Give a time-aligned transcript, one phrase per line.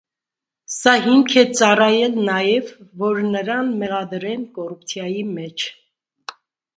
[0.75, 5.67] Սա հիմք է ծառայել նաև, որ նրան մեղադրեն կոռուպցիայի մեջ։